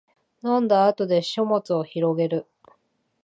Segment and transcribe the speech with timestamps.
[0.43, 2.47] 飲んだ後で書物をひろげる